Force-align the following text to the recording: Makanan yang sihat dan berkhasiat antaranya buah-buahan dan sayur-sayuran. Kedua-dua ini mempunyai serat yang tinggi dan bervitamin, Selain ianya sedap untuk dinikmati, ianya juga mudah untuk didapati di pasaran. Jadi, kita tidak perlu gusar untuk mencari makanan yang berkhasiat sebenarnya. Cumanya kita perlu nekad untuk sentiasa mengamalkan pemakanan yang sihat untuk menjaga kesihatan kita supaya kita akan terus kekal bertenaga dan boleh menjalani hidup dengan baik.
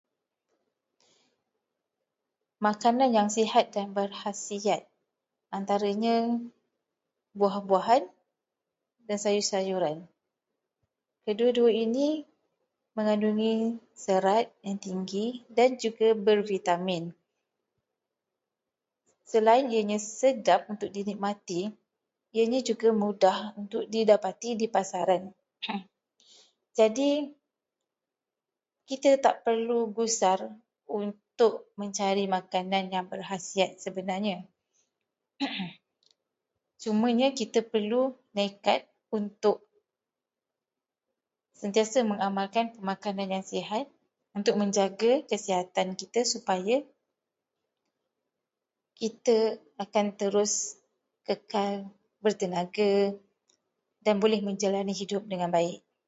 Makanan 2.67 3.09
yang 3.19 3.29
sihat 3.37 3.65
dan 3.75 3.87
berkhasiat 3.97 4.81
antaranya 5.57 6.17
buah-buahan 7.37 8.03
dan 9.09 9.17
sayur-sayuran. 9.23 9.97
Kedua-dua 11.25 11.71
ini 11.85 12.07
mempunyai 12.95 13.57
serat 14.05 14.45
yang 14.67 14.77
tinggi 14.85 15.25
dan 15.57 15.69
bervitamin, 16.27 17.03
Selain 19.33 19.63
ianya 19.75 19.95
sedap 20.19 20.61
untuk 20.73 20.89
dinikmati, 20.95 21.61
ianya 22.35 22.59
juga 22.69 22.89
mudah 23.03 23.39
untuk 23.61 23.83
didapati 23.93 24.49
di 24.61 24.67
pasaran. 24.75 25.23
Jadi, 26.77 27.11
kita 28.91 29.09
tidak 29.15 29.35
perlu 29.47 29.79
gusar 29.99 30.37
untuk 30.99 31.53
mencari 31.79 32.25
makanan 32.37 32.83
yang 32.93 33.05
berkhasiat 33.11 33.71
sebenarnya. 33.83 34.37
Cumanya 36.83 37.27
kita 37.39 37.63
perlu 37.71 38.01
nekad 38.35 38.83
untuk 39.15 39.63
sentiasa 41.55 42.03
mengamalkan 42.03 42.75
pemakanan 42.75 43.29
yang 43.39 43.45
sihat 43.47 43.87
untuk 44.35 44.59
menjaga 44.59 45.23
kesihatan 45.23 45.95
kita 45.95 46.27
supaya 46.27 46.83
kita 49.01 49.57
akan 49.81 50.13
terus 50.13 50.77
kekal 51.25 51.89
bertenaga 52.21 53.17
dan 54.05 54.21
boleh 54.21 54.45
menjalani 54.45 54.93
hidup 54.93 55.25
dengan 55.25 55.49
baik. 55.49 55.91